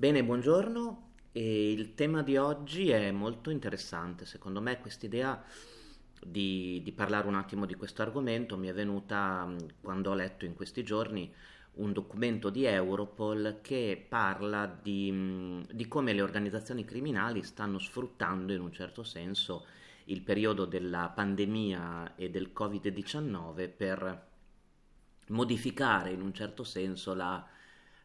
[0.00, 1.10] Bene, buongiorno.
[1.30, 4.24] E il tema di oggi è molto interessante.
[4.24, 5.44] Secondo me quest'idea
[6.24, 10.46] di, di parlare un attimo di questo argomento mi è venuta mm, quando ho letto
[10.46, 11.30] in questi giorni
[11.72, 18.54] un documento di Europol che parla di, mm, di come le organizzazioni criminali stanno sfruttando
[18.54, 19.66] in un certo senso
[20.04, 24.28] il periodo della pandemia e del Covid-19 per
[25.26, 27.46] modificare in un certo senso la,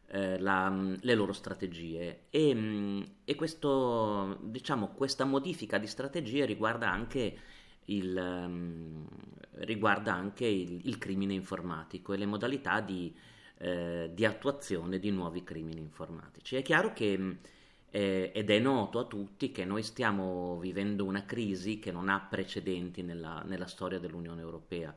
[0.08, 0.68] eh, la,
[1.00, 7.38] le loro strategie e, mm, e questo, diciamo, questa modifica di strategie riguarda anche
[7.86, 9.06] il, um,
[9.58, 13.14] riguarda anche il, il, crimine informatico e le modalità di,
[13.58, 16.56] eh, di, attuazione di nuovi crimini informatici.
[16.56, 17.32] È chiaro che mm,
[17.90, 22.20] eh, ed è noto a tutti che noi stiamo vivendo una crisi che non ha
[22.20, 24.94] precedenti nella, nella storia dell'Unione Europea.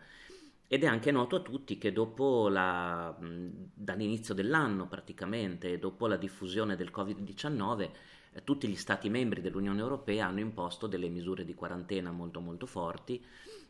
[0.72, 6.75] Ed è anche noto a tutti che dopo la, dall'inizio dell'anno praticamente, dopo la diffusione
[6.75, 7.89] del Covid-19,
[8.34, 12.67] eh, tutti gli Stati membri dell'Unione Europea hanno imposto delle misure di quarantena molto molto
[12.67, 13.20] forti,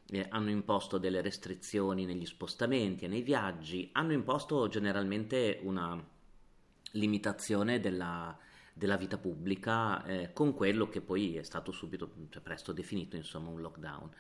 [0.08, 5.98] eh, hanno imposto delle restrizioni negli spostamenti e nei viaggi, hanno imposto generalmente una
[6.92, 8.38] limitazione della,
[8.74, 13.52] della vita pubblica eh, con quello che poi è stato subito, cioè presto definito, insomma,
[13.52, 14.12] un lockdown.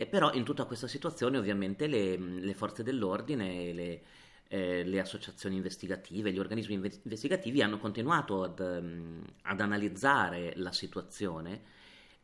[0.00, 4.02] E però in tutta questa situazione ovviamente le, le forze dell'ordine, le,
[4.48, 11.60] eh, le, associazioni investigative, gli organismi investigativi hanno continuato ad, um, ad analizzare la situazione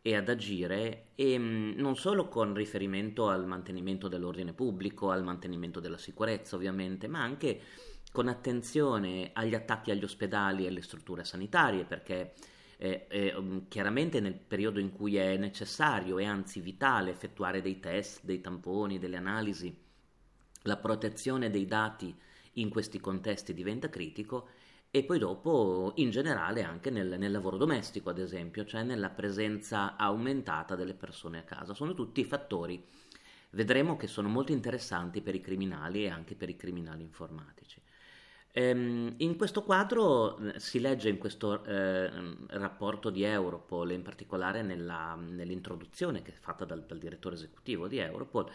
[0.00, 5.78] e ad agire e um, non solo con riferimento al mantenimento dell'ordine pubblico, al mantenimento
[5.78, 7.60] della sicurezza ovviamente, ma anche
[8.10, 12.32] con attenzione agli attacchi agli ospedali e alle strutture sanitarie perché
[12.78, 18.24] eh, eh, chiaramente nel periodo in cui è necessario e anzi vitale effettuare dei test,
[18.24, 19.74] dei tamponi, delle analisi,
[20.62, 22.14] la protezione dei dati
[22.54, 24.48] in questi contesti diventa critico
[24.90, 29.96] e poi dopo in generale anche nel, nel, lavoro domestico ad esempio, cioè nella presenza
[29.96, 31.74] aumentata delle persone a casa.
[31.74, 32.82] Sono tutti fattori,
[33.50, 37.80] vedremo che sono molto interessanti per i criminali e anche per i criminali informatici.
[38.58, 42.10] Ehm, in questo quadro eh, si legge in questo eh,
[42.46, 47.98] rapporto di Europol, in particolare nella, nell'introduzione che è fatta dal, dal direttore esecutivo di
[47.98, 48.50] Europol,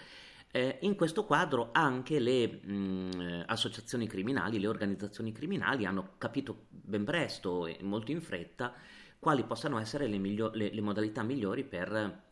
[0.49, 7.05] eh, in questo quadro anche le mh, associazioni criminali, le organizzazioni criminali hanno capito ben
[7.05, 8.73] presto e molto in fretta
[9.19, 12.23] quali possano essere le, miglio- le, le modalità migliori per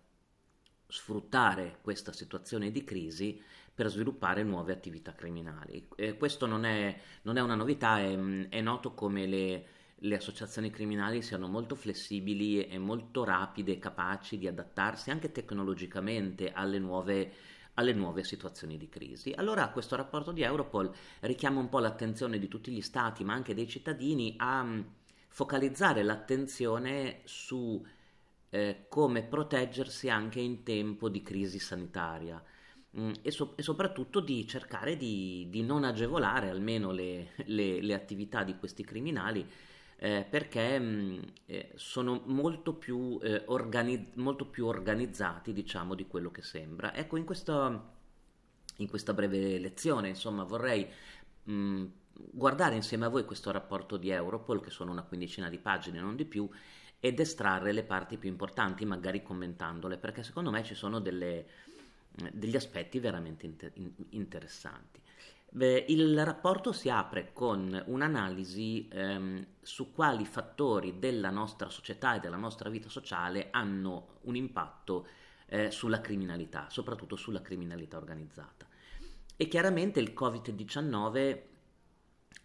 [0.88, 3.40] sfruttare questa situazione di crisi
[3.80, 5.88] per sviluppare nuove attività criminali.
[5.96, 8.14] Eh, questo non è, non è, una novità, è,
[8.50, 14.48] è noto come le, le, associazioni criminali siano molto flessibili e molto rapide, capaci di
[14.48, 17.32] adattarsi anche tecnologicamente alle nuove,
[17.76, 19.32] alle nuove situazioni di crisi.
[19.34, 23.54] Allora questo rapporto di Europol richiama un po' l'attenzione di tutti gli stati, ma anche
[23.54, 24.82] dei cittadini, a mm,
[25.30, 27.82] focalizzare l'attenzione su
[28.50, 32.44] eh, come proteggersi anche in tempo di crisi sanitaria.
[32.98, 37.94] Mm, e, so- e, soprattutto di cercare di, di non agevolare almeno le, le, le,
[37.94, 39.48] attività di questi criminali
[39.98, 46.08] eh, perché mh, mm, eh, sono molto più, eh, organi- molto più, organizzati diciamo di
[46.08, 46.96] quello che sembra.
[46.96, 47.94] Ecco in questa,
[48.78, 50.88] in questa breve lezione insomma vorrei
[51.44, 51.86] mh, mm,
[52.32, 56.16] guardare insieme a voi questo rapporto di Europol che sono una quindicina di pagine non
[56.16, 56.50] di più
[57.00, 61.46] ed estrarre le parti più importanti magari commentandole perché secondo me ci sono delle
[62.34, 63.74] degli aspetti veramente inter-
[64.10, 65.02] interessanti.
[65.52, 72.20] Beh, il rapporto si apre con un'analisi ehm, su quali fattori della nostra società e
[72.20, 75.08] della nostra vita sociale hanno un impatto
[75.48, 78.68] eh, sulla criminalità, soprattutto sulla criminalità organizzata.
[79.36, 81.42] E chiaramente il Covid-19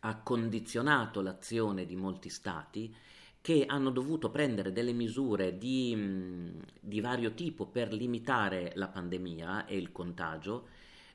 [0.01, 2.95] ha condizionato l'azione di molti stati
[3.44, 6.50] che hanno dovuto prendere delle misure di,
[6.81, 10.69] di vario tipo per limitare la pandemia e il contagio,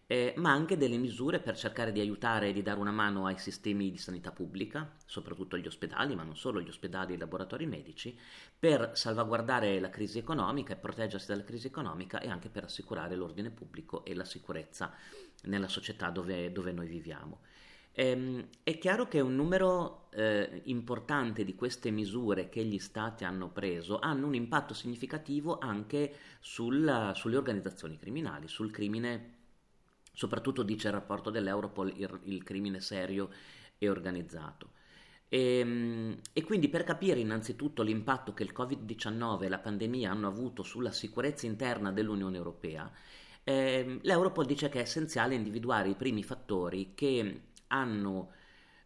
[0.05, 3.39] eh, ma anche delle misure per cercare di aiutare e di dare una mano ai
[3.39, 7.65] sistemi di sanità pubblica, soprattutto agli ospedali, ma non solo agli ospedali e ai laboratori
[7.65, 8.15] medici,
[8.59, 13.49] per salvaguardare la crisi economica e proteggersi dalla crisi economica e anche per assicurare l'ordine
[13.49, 14.93] pubblico e la sicurezza
[15.45, 17.39] nella società dove, dove noi viviamo.
[17.99, 23.49] Ehm, è chiaro che un numero eh, importante di queste misure che gli stati hanno
[23.49, 29.33] preso hanno un impatto significativo anche sulla, sulle organizzazioni criminali, sul crimine,
[30.13, 33.31] soprattutto dice il rapporto dell'Europol, il, il crimine serio
[33.77, 34.69] e organizzato.
[35.27, 40.27] E, ehm, e, quindi per capire innanzitutto l'impatto che il Covid-19 e la pandemia hanno
[40.27, 42.89] avuto sulla sicurezza interna dell'Unione Europea,
[43.43, 48.31] eh, l'Europol dice che è essenziale individuare i primi fattori che hanno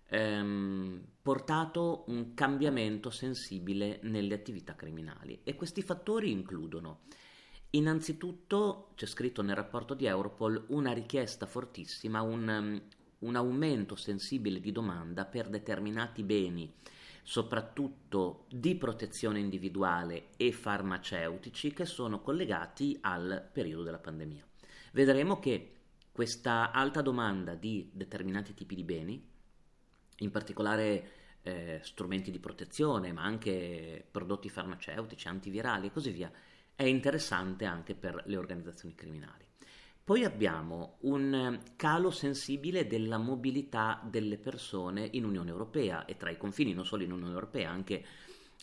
[0.08, 7.02] ehm, portato un cambiamento sensibile nelle attività criminali e questi fattori includono
[7.72, 12.82] innanzitutto, c'è scritto nel rapporto di Europol, una richiesta fortissima, un,
[13.20, 16.72] un aumento sensibile di domanda per determinati beni,
[17.24, 24.46] soprattutto di protezione individuale e farmaceutici che sono collegati al periodo della pandemia.
[24.92, 25.72] Vedremo che
[26.14, 29.32] questa alta domanda di determinati tipi di beni
[30.20, 31.12] in particolare
[31.42, 36.32] eh, strumenti di protezione, ma anche prodotti farmaceutici, antivirali e così via,
[36.76, 39.44] è interessante anche per le organizzazioni criminali.
[40.04, 46.38] Poi abbiamo un calo sensibile della mobilità delle persone in Unione Europea e tra i
[46.38, 48.06] confini, non solo in Unione Europea, anche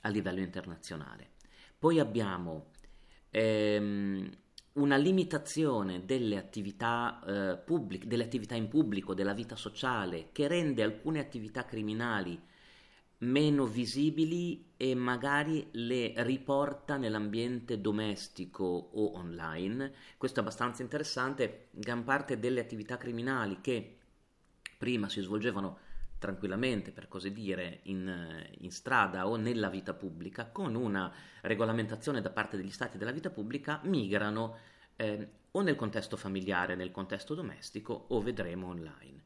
[0.03, 1.31] a livello internazionale.
[1.79, 2.71] Poi abbiamo
[3.31, 4.31] ehm,
[4.81, 10.83] una limitazione delle attività, eh, pubbliche, delle attività in pubblico, della vita sociale, che rende
[10.83, 12.41] alcune attività criminali
[13.21, 19.93] meno visibili e magari le riporta nell'ambiente domestico o online.
[20.17, 21.69] Questo è abbastanza interessante.
[21.71, 23.99] Gran parte delle attività criminali che
[24.79, 25.79] prima si svolgevano
[26.19, 32.31] tranquillamente, per così dire, in, in, strada o nella vita pubblica, con una regolamentazione da
[32.31, 34.57] parte degli stati della vita pubblica, migrano
[35.01, 39.25] eh, o nel contesto familiare, nel contesto domestico, o vedremo online.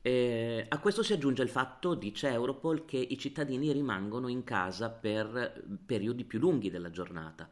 [0.00, 4.90] Eh, a questo si aggiunge il fatto, dice Europol, che i cittadini rimangono in casa
[4.90, 7.48] per periodi più lunghi della giornata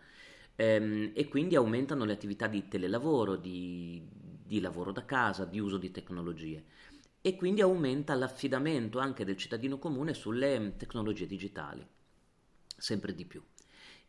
[0.54, 5.76] ehm, e quindi aumentano le attività di telelavoro, di, di lavoro da casa, di uso
[5.76, 6.64] di tecnologie
[7.20, 11.86] e quindi aumenta l'affidamento anche del cittadino comune sulle tecnologie digitali,
[12.76, 13.42] sempre di più.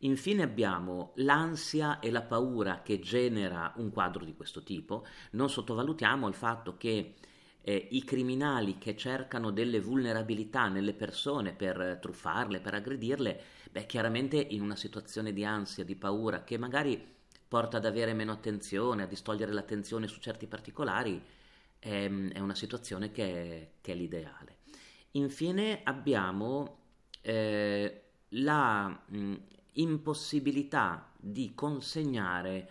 [0.02, 5.04] Infine abbiamo l'ansia e la paura che genera un quadro di questo tipo.
[5.32, 7.14] Non sottovalutiamo il fatto che
[7.60, 13.40] eh, i criminali che cercano delle vulnerabilità nelle persone per truffarle, per aggredirle,
[13.72, 17.16] beh, chiaramente in una situazione di ansia, di paura che magari
[17.48, 21.20] porta ad avere meno attenzione, a distogliere l'attenzione su certi particolari,
[21.78, 24.56] è, è una situazione che è, che è, l'ideale.
[25.12, 26.78] Infine abbiamo
[27.20, 29.34] eh, la mh,
[29.78, 32.70] impossibilità di consegnare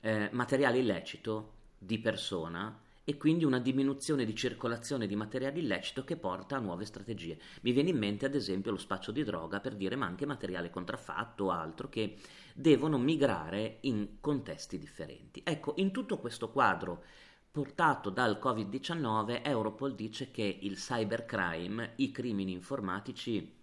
[0.00, 6.16] eh, materiale illecito di persona e quindi una diminuzione di circolazione di materiale illecito che
[6.16, 7.38] porta a nuove strategie.
[7.62, 10.70] Mi viene in mente ad esempio lo spaccio di droga per dire ma anche materiale
[10.70, 12.16] contraffatto o altro che
[12.52, 15.40] devono migrare in contesti differenti.
[15.44, 17.04] Ecco, in tutto questo quadro
[17.52, 23.55] portato dal Covid-19, Europol dice che il cybercrime, i crimini informatici,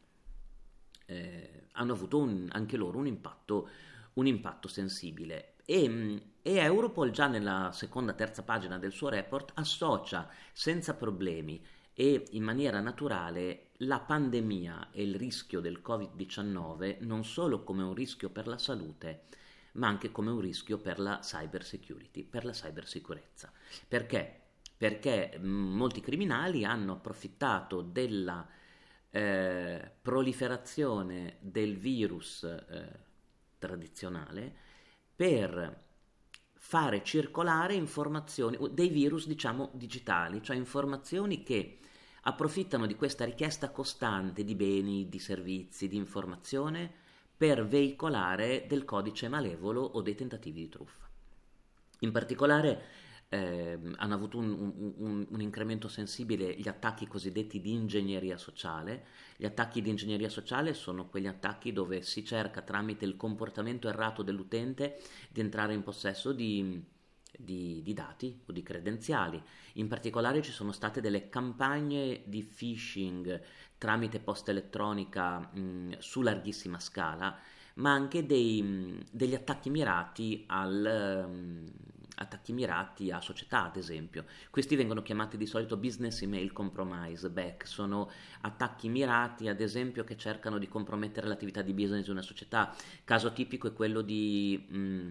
[1.05, 3.69] eh, hanno avuto un, anche loro un impatto,
[4.13, 5.55] un impatto sensibile.
[5.65, 11.63] E, e, Europol già nella seconda, terza pagina del suo report associa senza problemi
[11.93, 17.93] e in maniera naturale la pandemia e il rischio del Covid-19 non solo come un
[17.93, 19.25] rischio per la salute,
[19.73, 23.51] ma anche come un rischio per la cyber security, per la cybersicurezza.
[23.87, 24.41] Perché?
[24.75, 28.45] Perché mm, molti criminali hanno approfittato della
[29.15, 32.99] eh, proliferazione del virus eh,
[33.59, 34.51] tradizionale
[35.15, 35.81] per
[36.55, 41.77] fare circolare informazioni, dei virus diciamo digitali, cioè informazioni che
[42.21, 46.91] approfittano di questa richiesta costante di beni, di servizi, di informazione
[47.37, 51.07] per veicolare del codice malevolo o dei tentativi di truffa.
[51.99, 52.81] In particolare
[53.33, 59.05] eh, hanno avuto un, un, un, incremento sensibile gli attacchi cosiddetti di ingegneria sociale.
[59.37, 64.21] Gli attacchi di ingegneria sociale sono quegli attacchi dove si cerca tramite il comportamento errato
[64.21, 64.99] dell'utente
[65.31, 66.79] di entrare in possesso di,
[67.35, 69.41] di, di dati o di credenziali.
[69.73, 73.41] In particolare ci sono state delle campagne di phishing
[73.79, 77.35] tramite posta elettronica mh, su larghissima scala,
[77.75, 81.27] ma anche dei, degli attacchi mirati al...
[81.27, 81.91] Mh,
[82.23, 84.25] attacchi mirati a società, ad esempio.
[84.49, 88.09] Questi vengono chiamati di solito business email compromise back, sono
[88.41, 92.75] attacchi mirati, ad esempio, che cercano di compromettere l'attività di business di una società.
[93.03, 95.09] Caso tipico è quello di mh,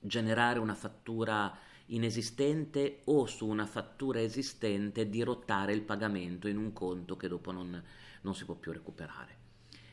[0.00, 7.16] generare una fattura inesistente o su una fattura esistente dirottare il pagamento in un conto
[7.16, 7.82] che dopo non,
[8.22, 9.38] non si può più recuperare.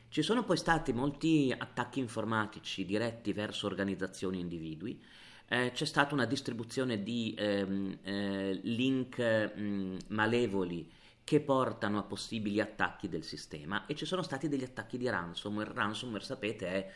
[0.10, 5.04] Ci sono poi stati molti attacchi informatici diretti verso organizzazioni e individui,
[5.50, 10.92] eh, c'è stata una distribuzione di ehm, eh, link mh, mm, malevoli
[11.24, 15.74] che portano a possibili attacchi del sistema e ci sono stati degli attacchi di ransomware.
[15.74, 16.92] Ransomware, sapete, è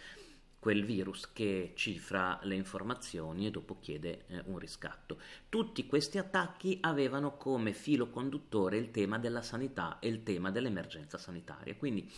[0.57, 5.19] quel virus che cifra le informazioni e dopo chiede eh, un riscatto.
[5.49, 11.17] Tutti questi attacchi avevano come filo conduttore il tema della sanità e il tema dell'emergenza
[11.17, 11.75] sanitaria.
[11.75, 12.09] Quindi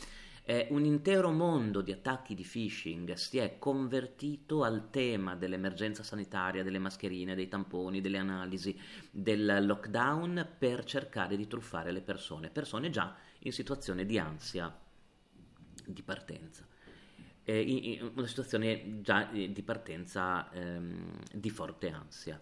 [0.45, 6.63] eh, un intero mondo di attacchi di phishing si è convertito al tema dell'emergenza sanitaria,
[6.63, 8.77] delle mascherine, dei tamponi, delle analisi,
[9.09, 14.75] del lockdown per cercare di truffare le persone, persone già in situazione di ansia
[15.85, 16.65] di partenza
[17.43, 22.39] eh, in, una situazione già di partenza ehm, di forte ansia.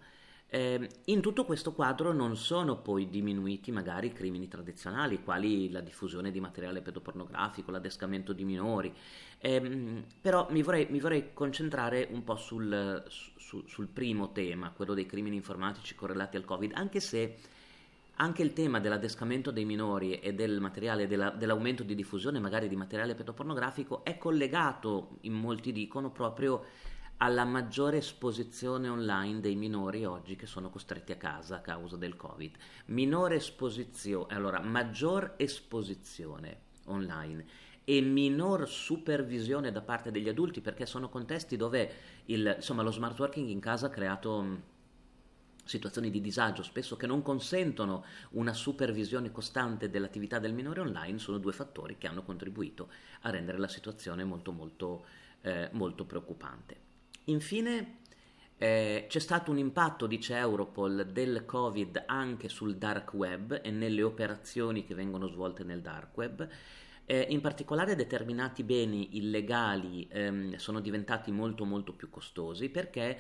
[0.54, 5.80] Eh, in tutto questo quadro non sono poi diminuiti magari i crimini tradizionali, quali la
[5.80, 8.94] diffusione di materiale pedopornografico, l'adescamento di minori,
[9.38, 14.94] eh, però mi vorrei, mi vorrei, concentrare un po' sul, su, sul primo tema, quello
[14.94, 17.38] dei crimini informatici correlati al Covid, anche se
[18.16, 22.76] anche il tema dell'adescamento dei minori e del materiale, della, dell'aumento di diffusione magari di
[22.76, 26.66] materiale pedopornografico è collegato, in molti dicono, proprio
[27.24, 32.16] alla maggiore esposizione online dei minori oggi che sono costretti a casa a causa del
[32.16, 32.56] Covid.
[32.88, 37.46] Minore esposizione, allora, maggior esposizione online
[37.84, 41.92] e minor supervisione da parte degli adulti perché sono contesti dove
[42.26, 44.70] il, insomma, lo smart working in casa ha creato
[45.64, 51.38] situazioni di disagio spesso che non consentono una supervisione costante dell'attività del minore online sono
[51.38, 52.90] due fattori che hanno contribuito
[53.22, 55.06] a rendere la situazione molto molto,
[55.42, 56.90] eh, molto preoccupante.
[57.26, 58.00] Infine
[58.58, 64.04] eh, c'è stato un impatto, dice Europol, del Covid anche sul dark web e nelle
[64.04, 66.48] operazioni che vengono svolte nel dark web.
[67.06, 73.18] Eh, in particolare determinati beni illegali ehm, sono diventati molto molto più costosi perché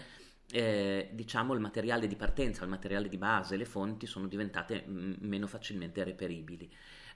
[0.51, 4.91] eh, diciamo il materiale di partenza, il materiale di base, le fonti sono diventate m-
[4.91, 6.72] mm, meno facilmente reperibili.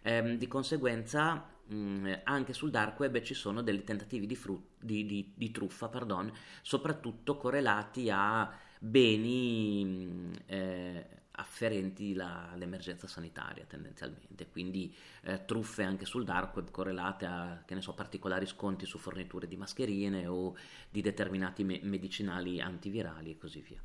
[0.07, 5.03] Eh, di conseguenza mh, anche sul dark web ci sono dei tentativi di, fru- di,
[5.03, 6.31] di, di truffa, pardon,
[6.62, 14.93] soprattutto correlati a beni eh, afferenti la, all'emergenza sanitaria tendenzialmente, quindi
[15.24, 19.47] eh, truffe anche sul dark web correlate a che ne so, particolari sconti su forniture
[19.47, 20.55] di mascherine o
[20.88, 23.81] di determinati me- medicinali antivirali e così via.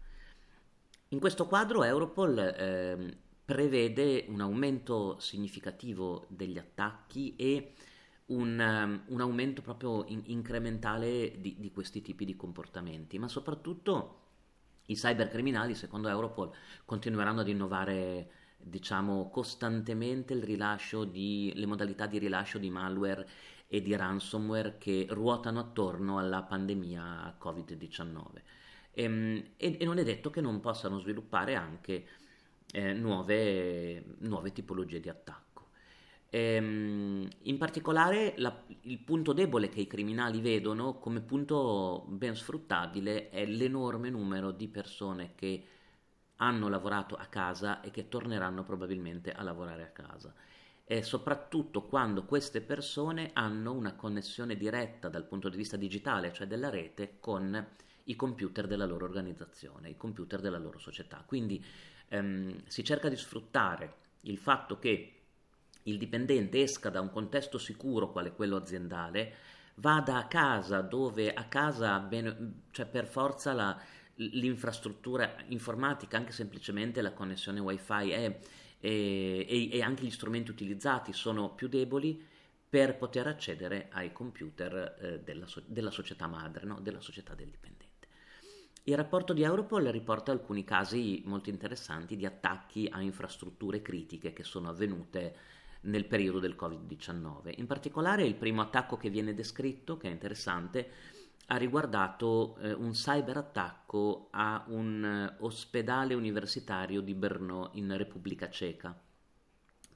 [1.08, 3.16] In questo quadro Europol eh,
[3.50, 7.72] prevede un aumento significativo degli attacchi e
[8.26, 14.18] un, um, un aumento proprio in- incrementale di, di questi tipi di comportamenti, ma soprattutto
[14.86, 16.52] i cybercriminali, secondo Europol,
[16.84, 23.28] continueranno ad innovare diciamo costantemente il rilascio di, le modalità di rilascio di malware
[23.66, 28.26] e di ransomware che ruotano attorno alla pandemia Covid-19.
[28.92, 32.06] Ehm, e, e, non è detto che non possano sviluppare anche
[32.72, 35.68] eh, nuove, nuove tipologie di attacco.
[36.30, 43.30] Ehm, in particolare la, il punto debole che i criminali vedono come punto ben sfruttabile
[43.30, 45.64] è l'enorme numero di persone che
[46.36, 50.32] hanno lavorato a casa e che torneranno probabilmente a lavorare a casa.
[50.84, 56.46] E soprattutto quando queste persone hanno una connessione diretta dal punto di vista digitale, cioè
[56.46, 57.66] della rete, con
[58.04, 61.22] i computer della loro organizzazione, i computer della loro società.
[61.26, 61.62] Quindi
[62.10, 65.14] ehm, si cerca di sfruttare il fatto che
[65.84, 69.34] il dipendente esca da un contesto sicuro quale quello aziendale,
[69.76, 73.80] vada a casa dove a casa bene, cioè per forza la,
[74.16, 78.38] l'infrastruttura informatica, anche semplicemente la connessione wifi è,
[78.78, 82.28] e, e, anche gli strumenti utilizzati sono più deboli
[82.68, 86.80] per poter accedere ai computer eh, della, della, società madre, no?
[86.80, 87.79] della società del dipendente.
[88.84, 94.42] Il rapporto di Europol riporta alcuni casi molto interessanti di attacchi a infrastrutture critiche che
[94.42, 95.36] sono avvenute
[95.82, 97.58] nel periodo del Covid-19.
[97.58, 100.90] In particolare il primo attacco che viene descritto, che è interessante,
[101.46, 108.98] ha riguardato eh, un cyberattacco a un eh, ospedale universitario di Brno in Repubblica Ceca.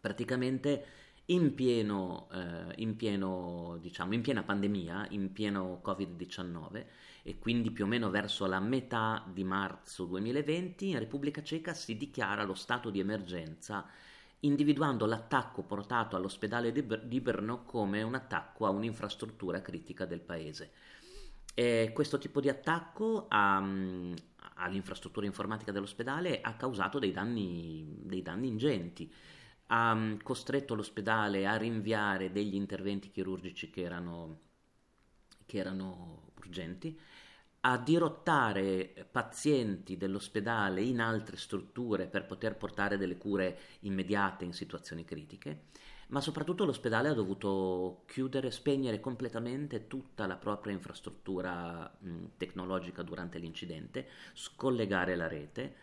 [0.00, 0.84] Praticamente
[1.26, 6.84] in, pieno, eh, in, pieno, diciamo, in piena pandemia, in pieno Covid-19
[7.22, 11.96] e quindi più o meno verso la metà di marzo 2020 in Repubblica Ceca si
[11.96, 13.86] dichiara lo stato di emergenza
[14.40, 20.72] individuando l'attacco portato all'ospedale di Brno come un attacco a un'infrastruttura critica del paese.
[21.54, 23.56] E questo tipo di attacco a,
[24.56, 29.10] all'infrastruttura informatica dell'ospedale ha causato dei danni, dei danni ingenti,
[29.76, 34.38] ha costretto l'ospedale a rinviare degli interventi chirurgici che erano,
[35.44, 36.96] che erano urgenti,
[37.66, 45.04] a dirottare pazienti dell'ospedale in altre strutture per poter portare delle cure immediate in situazioni
[45.04, 45.64] critiche,
[46.08, 53.38] ma soprattutto l'ospedale ha dovuto chiudere, spegnere completamente tutta la propria infrastruttura mh, tecnologica durante
[53.38, 55.74] l'incidente, scollegare la rete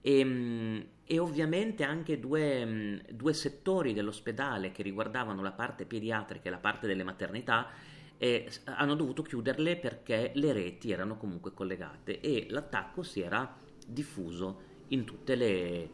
[0.00, 6.58] e, e ovviamente anche due, due, settori dell'ospedale che riguardavano la parte pediatrica e la
[6.58, 7.68] parte delle maternità
[8.16, 13.54] eh, hanno dovuto chiuderle perché le reti erano comunque collegate e l'attacco si era
[13.86, 15.90] diffuso in tutte le,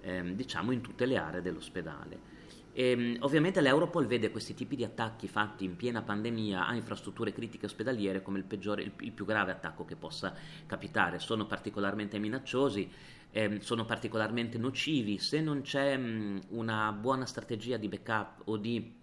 [0.00, 2.34] eh, diciamo in tutte le aree dell'ospedale.
[2.72, 7.32] E, ehm, ovviamente l'Europol vede questi tipi di attacchi fatti in piena pandemia a infrastrutture
[7.32, 10.34] critiche ospedaliere come il, peggiore, il, il più grave attacco che possa
[10.66, 11.18] capitare.
[11.18, 12.90] Sono particolarmente minacciosi,
[13.30, 15.18] eh, sono particolarmente nocivi.
[15.18, 18.94] Se non c'è mh, una buona strategia di backup o di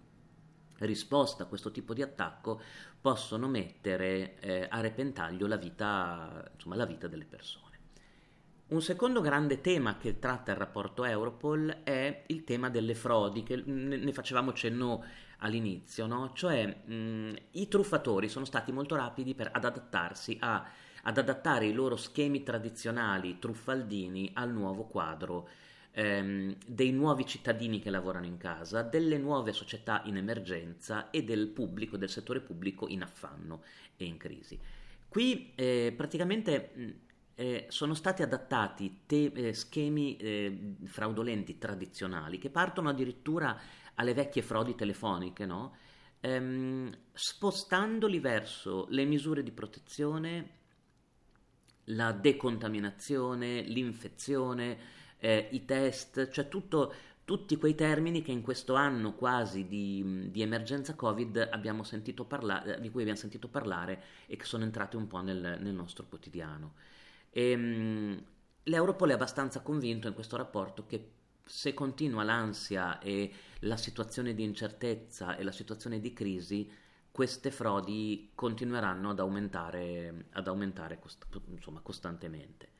[0.78, 2.60] risposta a questo tipo di attacco,
[3.00, 7.62] possono mettere eh, a repentaglio la vita, insomma, la vita delle persone.
[8.66, 13.56] Un secondo grande tema che tratta il rapporto Europol è il tema delle frodi, che
[13.56, 15.04] ne facevamo cenno
[15.38, 16.32] all'inizio, no?
[16.32, 20.66] cioè mh, i truffatori sono stati molto rapidi per, ad adattarsi a,
[21.04, 25.48] ad adattare i loro schemi tradizionali truffaldini al nuovo quadro
[25.92, 31.48] ehm, dei nuovi cittadini che lavorano in casa, delle nuove società in emergenza e del
[31.48, 33.62] pubblico, del settore pubblico in affanno
[33.96, 34.58] e in crisi.
[35.08, 37.00] Qui eh, praticamente
[37.34, 43.58] eh, sono stati adattati te- eh, schemi eh, fraudolenti tradizionali che partono addirittura
[43.94, 45.76] alle vecchie frodi telefoniche, no?
[46.24, 50.62] ehm, spostandoli verso le misure di protezione,
[51.84, 54.78] la decontaminazione, l'infezione,
[55.18, 56.92] eh, i test, cioè tutto,
[57.24, 61.48] tutti quei termini che in questo anno quasi di, di emergenza Covid
[62.26, 66.06] parla- di cui abbiamo sentito parlare e che sono entrati un po' nel, nel nostro
[66.08, 66.74] quotidiano.
[67.30, 68.24] E, ehm,
[68.66, 71.10] L'Europol è abbastanza convinto in questo rapporto che
[71.44, 76.70] se continua l'ansia e la situazione di incertezza e la situazione di crisi,
[77.14, 82.70] queste frodi continueranno ad aumentare, ad aumentare cost- insomma, costantemente.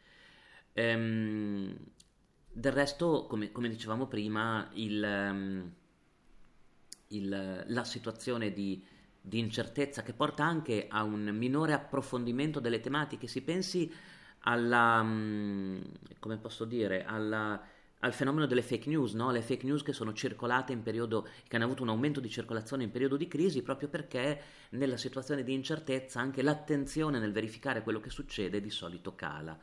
[0.72, 1.72] Ehm,
[2.50, 5.72] del resto, come, come, dicevamo prima, il, ehm,
[7.10, 8.84] il, la situazione di,
[9.20, 13.88] di incertezza che porta anche a un minore approfondimento delle tematiche, si pensi
[14.40, 15.80] alla, mm,
[16.18, 17.64] come posso dire, alla,
[18.04, 19.30] al fenomeno delle fake news, no?
[19.30, 22.84] le fake news che sono circolate in periodo, che hanno avuto un aumento di circolazione
[22.84, 24.40] in periodo di crisi proprio perché
[24.70, 29.58] nella situazione di incertezza anche l'attenzione nel verificare quello che succede di solito cala.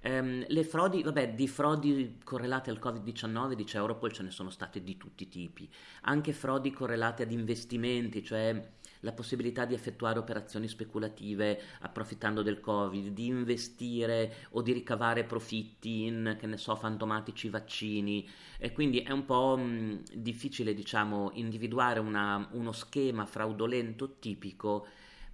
[0.00, 4.82] Um, le frodi, vabbè, di frodi correlate al Covid-19, dice Europol, ce ne sono state
[4.82, 5.68] di tutti i tipi,
[6.02, 13.08] anche frodi correlate ad investimenti, cioè la possibilità di effettuare operazioni speculative approfittando del Covid,
[13.08, 18.28] di investire o di ricavare profitti in, che ne so, fantomatici vaccini.
[18.58, 24.86] E quindi è un po' mh, difficile, diciamo, individuare una, uno schema fraudolento tipico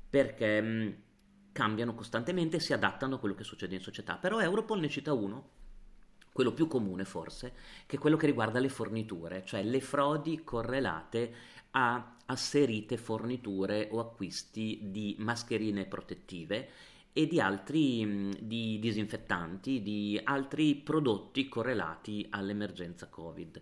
[0.08, 0.96] perché mh,
[1.52, 4.16] cambiano costantemente e si adattano a quello che succede in società.
[4.16, 5.52] Però Europol ne cita uno
[6.34, 7.52] quello più comune forse,
[7.86, 11.32] che è quello che riguarda le forniture, cioè le frodi correlate
[11.76, 16.68] a asserite forniture o acquisti di mascherine protettive
[17.12, 23.60] e di altri di disinfettanti, di altri prodotti correlati all'emergenza Covid.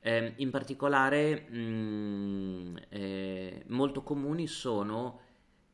[0.00, 5.20] Eh, in particolare mh, eh, molto comuni sono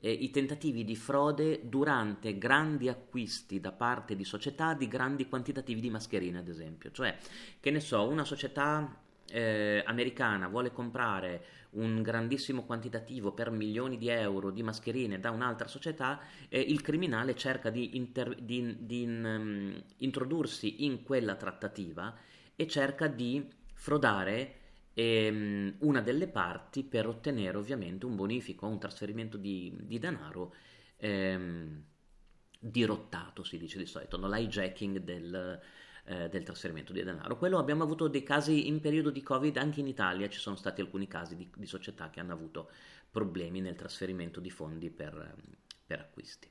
[0.01, 5.81] eh, i tentativi di frode durante grandi acquisti da parte di società di grandi quantitativi
[5.81, 6.91] di mascherine, ad esempio.
[6.91, 7.17] Cioè,
[7.61, 11.45] che ne so, una società eh, americana vuole comprare
[11.77, 17.35] un grandissimo quantitativo per milioni di euro di mascherine da un'altra società, eh, il criminale
[17.35, 22.15] cerca di, inter- di, di um, introdursi in quella trattativa
[22.55, 24.55] e cerca di frodare
[24.95, 30.55] ehm, una delle parti per ottenere ovviamente un bonifico, un trasferimento di, di denaro
[30.97, 31.85] ehm,
[32.59, 34.29] dirottato, si dice di solito, no?
[34.29, 35.61] l'hijacking del,
[36.07, 37.37] eh, del trasferimento di denaro.
[37.37, 40.81] Quello abbiamo avuto dei casi in periodo di Covid, anche in Italia ci sono stati
[40.81, 42.71] alcuni casi di, di società che hanno avuto
[43.11, 45.35] problemi nel trasferimento di fondi per,
[45.85, 46.51] per acquisti.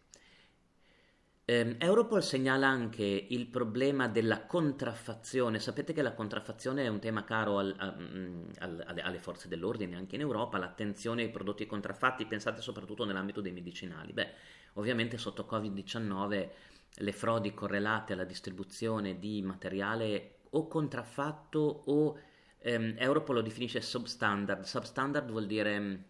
[1.48, 5.60] Eh, Europol segnala anche il problema della contraffazione.
[5.60, 10.16] Sapete che la contraffazione è un tema caro al, mm, al, alle forze dell'ordine anche
[10.16, 14.12] in Europa, l'attenzione ai prodotti contraffatti, pensate soprattutto nell'ambito dei medicinali.
[14.12, 14.32] Beh,
[14.74, 16.50] ovviamente sotto Covid-19
[16.98, 22.18] le frodi correlate alla distribuzione di materiale o contraffatto o
[22.60, 24.64] ehm, Europol lo definisce substandard.
[24.64, 26.04] Substandard vuol dire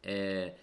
[0.00, 0.54] eh,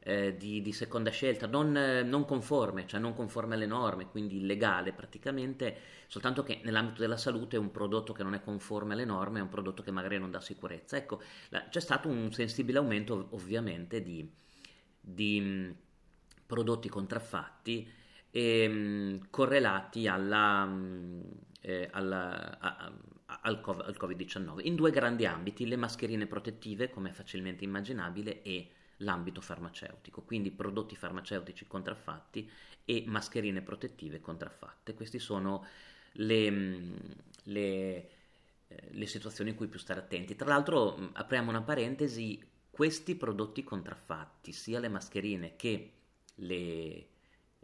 [0.00, 4.36] eh, di, di, seconda scelta, non, eh, non, conforme, cioè non conforme alle norme, quindi
[4.36, 5.76] illegale praticamente,
[6.06, 9.48] soltanto che nell'ambito della salute un prodotto che non è conforme alle norme è un
[9.48, 10.96] prodotto che magari non dà sicurezza.
[10.96, 14.30] Ecco, la, c'è stato un sensibile aumento ovviamente di,
[15.00, 15.76] di mh,
[16.46, 17.97] prodotti contraffatti
[18.30, 21.22] e, mh, correlati alla, mh,
[21.60, 22.92] eh, alla, a,
[23.26, 29.40] a, al, COVID-19 in due grandi ambiti, le mascherine protettive, come facilmente immaginabile, e l'ambito
[29.40, 32.50] farmaceutico, quindi prodotti farmaceutici contraffatti
[32.84, 34.94] e mascherine protettive contraffatte.
[34.94, 35.64] Queste sono
[36.12, 36.96] le, mm,
[37.44, 38.10] le,
[38.68, 40.34] eh, le situazioni in cui più stare attenti.
[40.34, 45.92] Tra l'altro, mm, apriamo una parentesi, questi prodotti contraffatti, sia le mascherine che
[46.36, 47.06] le,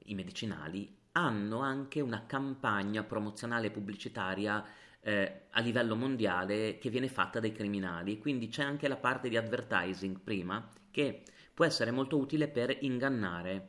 [0.05, 4.65] i medicinali, hanno anche una campagna promozionale pubblicitaria
[5.01, 9.37] eh, a livello mondiale che viene fatta dai criminali, quindi c'è anche la parte di
[9.37, 13.69] advertising prima che può essere molto utile per ingannare,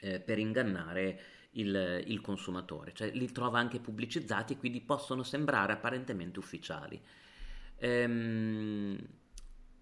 [0.00, 1.20] eh, per ingannare
[1.52, 7.00] il, il, consumatore, cioè li trova anche pubblicizzati, quindi possono sembrare apparentemente ufficiali.
[7.76, 8.98] Ehm,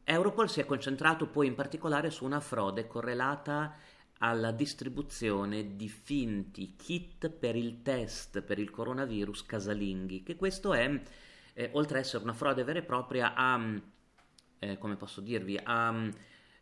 [0.04, 3.76] Europol si è concentrato poi in particolare su una frode correlata
[4.18, 11.00] alla distribuzione di finti kit per il test per il coronavirus casalinghi, che questo è,
[11.54, 13.60] eh, oltre ad essere una frode vera e propria, ha,
[14.58, 16.10] eh, come posso dirvi, ha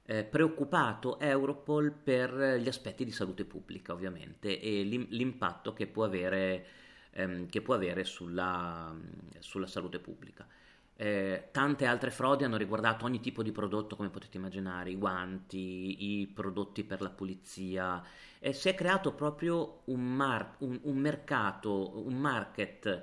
[0.06, 6.66] eh, preoccupato Europol per gli aspetti di salute pubblica, ovviamente, e l'impatto che può avere,
[7.10, 8.94] ehm, che può avere sulla,
[9.40, 10.46] sulla, salute pubblica.
[10.98, 16.20] Eh, tante altre frodi hanno riguardato ogni tipo di prodotto, come potete immaginare, i guanti,
[16.20, 18.02] i prodotti per la pulizia.
[18.38, 23.02] E si è creato proprio un, mar- un, un mercato, un market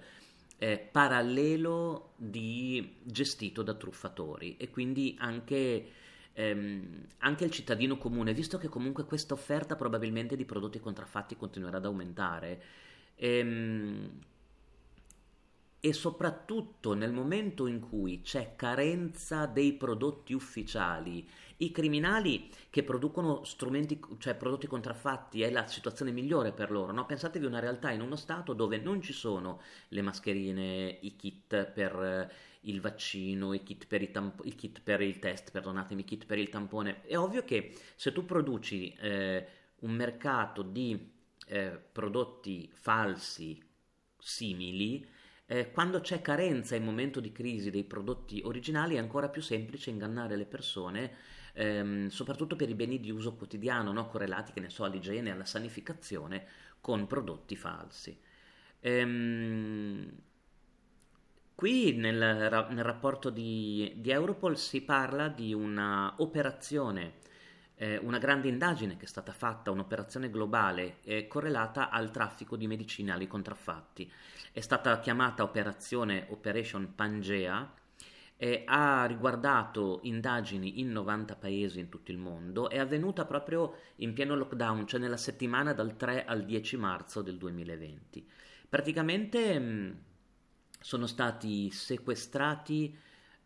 [0.58, 5.88] eh, parallelo di, gestito da truffatori e quindi anche
[6.34, 11.78] ehm, anche il cittadino comune, visto che comunque questa offerta probabilmente di prodotti contraffatti continuerà
[11.78, 12.62] ad aumentare,
[13.16, 14.10] ehm,
[15.86, 23.44] e soprattutto nel momento in cui c'è carenza dei prodotti ufficiali, i criminali che producono
[23.44, 26.94] strumenti, cioè prodotti contraffatti è la situazione migliore per loro.
[26.94, 27.06] No?
[27.06, 32.32] Pensatevi una realtà in uno stato dove non ci sono le mascherine, i kit per
[32.62, 36.38] il vaccino, i kit per, tamp- i kit per il test, perdonatemi, i kit per
[36.38, 37.02] il tampone.
[37.02, 39.46] È ovvio che se tu produci eh,
[39.80, 41.12] un mercato di
[41.48, 43.62] eh, prodotti falsi
[44.18, 45.06] simili,
[45.46, 49.90] eh, quando c'è carenza in momento di crisi dei prodotti originali è ancora più semplice
[49.90, 51.12] ingannare le persone,
[51.54, 54.08] ehm, soprattutto per i beni di uso quotidiano, no?
[54.08, 56.46] correlati, che ne so, all'igiene, alla sanificazione,
[56.82, 58.18] con prodotti falsi.
[58.80, 60.12] Ehm,
[61.56, 62.18] Qui nel,
[62.72, 67.14] nel rapporto di, di, Europol si parla di una operazione,
[67.84, 72.66] eh, una grande indagine che è stata fatta, un'operazione globale eh, correlata al traffico di
[72.66, 74.10] medicinali contraffatti.
[74.54, 77.74] È stata chiamata operazione Operation Pangea
[78.38, 84.14] e ha riguardato indagini in 90 paesi in tutto il mondo, è avvenuta proprio in
[84.14, 88.26] pieno lockdown, cioè nella settimana dal 3 al 10 marzo del 2020.
[88.70, 89.60] Praticamente...
[89.60, 89.98] Mh,
[90.84, 92.94] sono stati sequestrati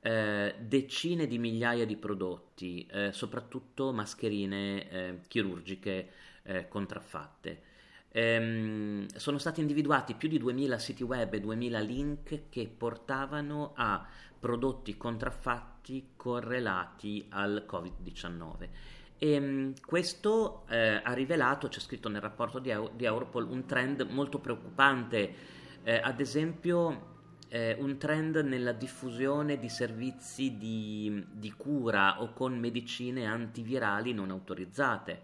[0.01, 6.09] eh, decine di migliaia di prodotti, eh, soprattutto mascherine eh, chirurgiche
[6.43, 7.61] eh, contraffatte.
[8.09, 14.05] Ehm, sono stati individuati più di 2000 siti web e 2000 link che portavano a
[14.39, 18.69] prodotti contraffatti correlati al Covid-19.
[19.17, 24.01] E ehm, questo eh, ha rivelato, c'è scritto nel rapporto di, di Europol, un trend
[24.09, 25.55] molto preoccupante.
[25.83, 27.16] Eh, ad esempio,
[27.49, 34.29] eh, un trend nella diffusione di servizi di, di, cura o con medicine antivirali non
[34.31, 35.21] autorizzate,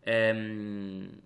[0.00, 1.20] ehm,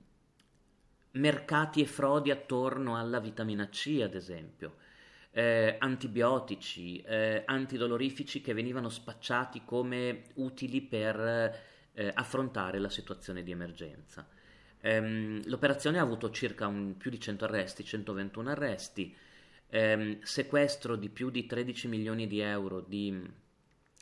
[1.13, 4.77] mercati e frodi attorno alla vitamina C, ad esempio,
[5.31, 13.51] eh, antibiotici, eh, antidolorifici che venivano spacciati come utili per eh, affrontare la situazione di
[13.51, 14.27] emergenza.
[14.81, 19.15] Ehm, l'operazione ha avuto circa un, più di 100 arresti, 121 arresti,
[19.69, 23.45] ehm, sequestro di più di 13 milioni di euro di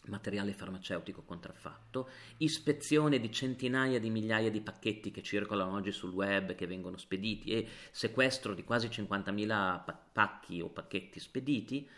[0.06, 6.54] materiale farmaceutico contraffatto, ispezione di centinaia di migliaia di pacchetti che circolano oggi sul web
[6.54, 11.88] che vengono spediti e sequestro di quasi 50.000 pacchi o pacchetti spediti,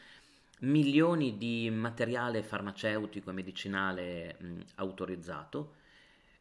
[0.60, 5.74] milioni di materiale farmaceutico e medicinale mh, autorizzato.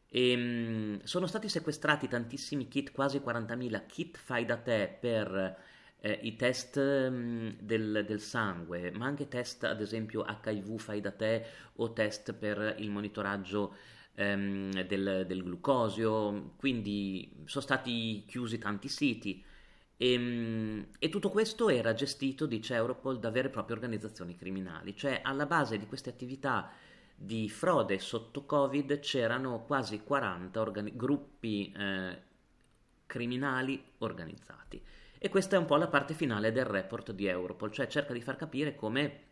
[0.08, 6.18] E, mh, sono stati sequestrati tantissimi kit, quasi 40.000 kit fai da te per eh,
[6.22, 11.10] i test mh, mm, del, del, sangue, ma anche test ad esempio HIV fai da
[11.10, 11.44] te
[11.76, 13.74] o test per il monitoraggio
[14.14, 19.42] ehm, del, del, glucosio, quindi sono stati chiusi tanti siti.
[19.96, 24.96] E, ehm, e, tutto questo era gestito, dice Europol, da vere e proprie organizzazioni criminali,
[24.96, 26.70] cioè alla base di queste attività
[27.18, 32.22] di frode sotto Covid c'erano quasi 40 organi- gruppi eh,
[33.06, 34.82] criminali organizzati.
[35.18, 38.20] E questa è un po' la parte finale del report di Europol, cioè cerca di
[38.20, 39.24] far capire come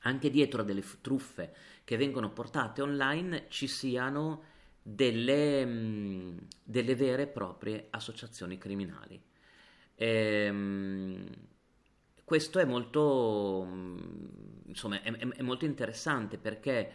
[0.00, 7.88] anche dietro delle truffe che vengono portate online ci siano delle, delle vere e proprie
[7.90, 9.20] associazioni criminali.
[9.94, 11.28] E, ehm,
[12.24, 13.66] questo è molto,
[14.66, 16.92] insomma, è, è molto interessante perché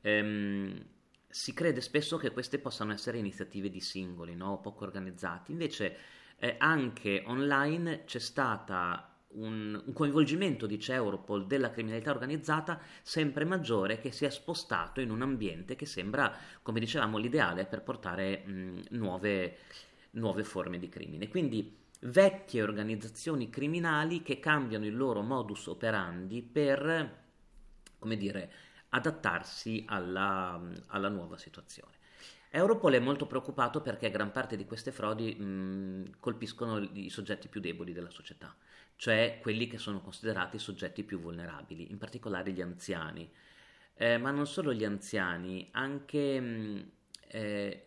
[0.00, 0.84] ehm,
[1.28, 4.60] si crede spesso che queste possano essere iniziative di singoli, no?
[4.60, 5.52] poco organizzati.
[5.52, 5.96] Invece
[6.42, 14.00] eh, anche online c'è stata un, un, coinvolgimento, dice Europol, della criminalità organizzata sempre maggiore
[14.00, 18.80] che si è spostato in un ambiente che sembra, come dicevamo, l'ideale per portare mh,
[18.90, 19.58] nuove,
[20.12, 21.28] nuove forme di crimine.
[21.28, 27.22] Quindi vecchie organizzazioni criminali che cambiano il loro modus operandi per,
[28.00, 28.52] come dire,
[28.88, 32.00] adattarsi alla, alla nuova situazione.
[32.54, 37.62] Europol è molto preoccupato perché gran parte di queste frodi mh, colpiscono i soggetti più
[37.62, 38.54] deboli della società,
[38.96, 43.30] cioè quelli che sono considerati i soggetti più vulnerabili, in particolare gli anziani.
[43.94, 46.90] Eh, ma non solo gli anziani, anche mh,
[47.28, 47.86] eh,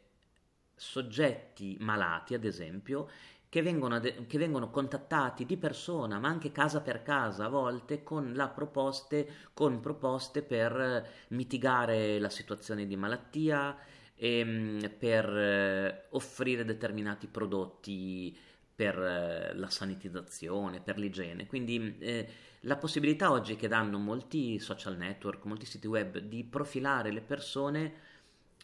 [0.73, 3.07] soggetti malati, ad esempio,
[3.47, 8.51] che vengono, che vengono, contattati di persona, ma anche casa per casa a volte, con,
[8.55, 13.77] proposte, con proposte per mitigare la situazione di malattia,
[14.15, 18.35] e, ehm, per eh, offrire determinati prodotti
[18.75, 21.45] per eh, la sanitizzazione, per l'igiene.
[21.45, 22.27] Quindi eh,
[22.61, 27.93] la possibilità oggi che danno molti social network, molti siti web di profilare le persone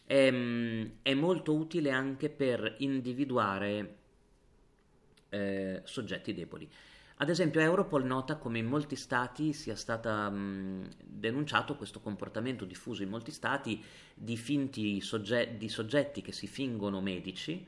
[0.04, 3.96] è, mm, è molto utile anche per individuare
[5.30, 6.68] eh, soggetti deboli.
[7.16, 10.10] Ad esempio Europol nota come in molti stati sia stato
[11.04, 13.82] denunciato questo comportamento diffuso in molti stati
[14.14, 17.64] di finti sogge- di soggetti che si fingono medici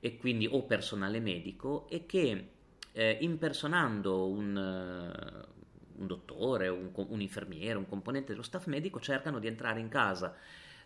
[0.00, 2.48] e quindi o personale medico e che
[2.92, 9.38] eh, impersonando un, uh, un dottore, un, un infermiere, un componente dello staff medico cercano
[9.38, 10.34] di entrare in casa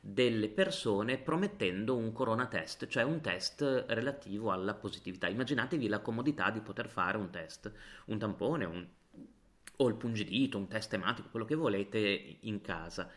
[0.05, 5.29] delle persone promettendo un corona test, cioè un test relativo alla positività.
[5.29, 7.73] Immaginatevi la comodità di poter fare un test,
[8.07, 8.85] un tampone un,
[9.77, 13.09] o il pungidito, un test tematico, quello che volete in casa.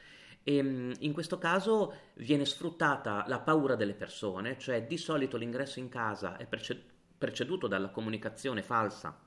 [0.43, 5.79] E ehm, in questo caso viene sfruttata la paura delle persone, cioè di solito l'ingresso
[5.79, 6.47] in casa è
[7.17, 9.19] preceduto dalla comunicazione falsa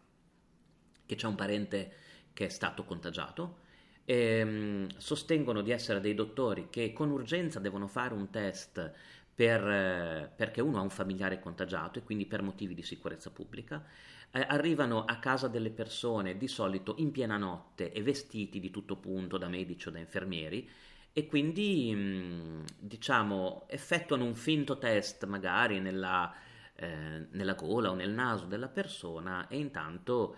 [1.05, 1.93] che c'è un parente
[2.33, 3.67] che è stato contagiato
[4.11, 8.93] ehm, sostengono di essere dei dottori che con urgenza devono fare un test
[9.35, 13.85] per, eh, perché uno ha un familiare contagiato e quindi per motivi di sicurezza pubblica,
[14.31, 18.97] eh, arrivano a casa delle persone di solito in piena notte e vestiti di tutto
[18.97, 20.69] punto da medici o da infermieri
[21.13, 26.33] e quindi mh, diciamo effettuano un finto test magari nella,
[26.75, 30.37] eh, nella, gola o nel naso della persona e intanto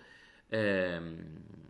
[0.49, 1.69] ehm,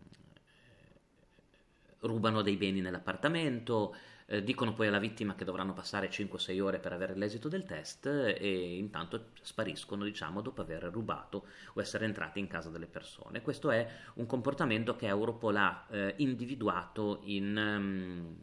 [2.01, 3.95] rubano dei beni nell'appartamento,
[4.31, 8.05] eh, dicono poi alla vittima che dovranno passare 5-6 ore per avere l'esito del test
[8.05, 13.41] e intanto spariscono, diciamo, dopo aver rubato o essere entrati in casa delle persone.
[13.41, 18.37] Questo è un comportamento che Europol ha eh, individuato in, um,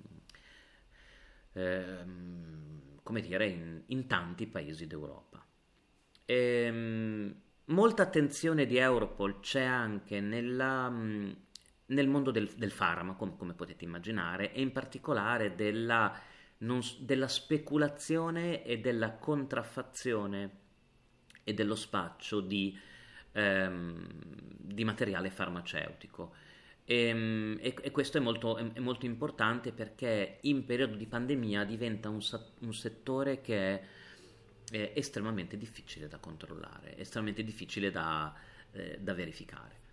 [1.54, 5.42] ehm, come dire, in, in, tanti paesi d'Europa.
[6.26, 7.34] E, um,
[7.66, 10.88] molta attenzione di Europol c'è anche nella...
[10.88, 11.46] Um,
[11.88, 16.18] nel mondo del, del farmaco, come potete immaginare, e in particolare della,
[16.58, 20.50] non, della speculazione e della contraffazione
[21.44, 22.78] e dello spaccio di,
[23.32, 24.06] ehm,
[24.58, 26.34] di materiale farmaceutico.
[26.84, 31.64] E, ehm, e, e questo è molto, è molto, importante perché in periodo di pandemia
[31.64, 32.20] diventa un,
[32.60, 33.82] un settore che è,
[34.70, 38.34] è, estremamente difficile da controllare, estremamente difficile da,
[38.72, 39.86] eh, da verificare.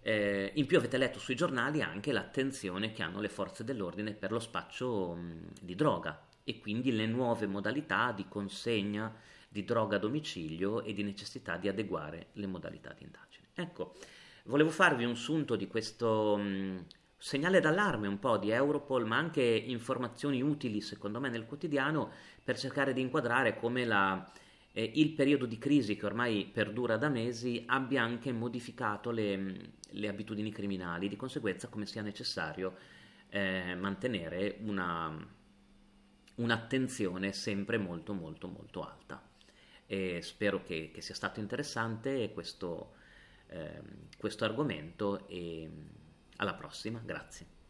[0.00, 4.32] Eh, in più avete letto sui giornali anche l'attenzione che hanno le forze dell'ordine per
[4.32, 9.14] lo spaccio mh, di droga e quindi le nuove modalità di consegna
[9.48, 13.48] di droga a domicilio e di necessità di adeguare le modalità di indagine.
[13.54, 13.94] Ecco,
[14.44, 19.42] volevo farvi un sunto di questo mh, segnale d'allarme un po' di Europol, ma anche
[19.42, 22.10] informazioni utili secondo me nel quotidiano
[22.42, 24.28] per cercare di inquadrare come la
[24.72, 30.08] eh, il periodo di crisi che ormai perdura da mesi abbia anche modificato le, le
[30.08, 32.76] abitudini criminali, di conseguenza come sia necessario
[33.28, 35.14] eh, mantenere una,
[36.36, 39.22] un'attenzione sempre molto molto molto alta.
[39.86, 42.94] E spero che, che sia stato interessante questo,
[43.48, 43.82] eh,
[44.16, 45.70] questo argomento e
[46.36, 47.61] alla prossima, grazie.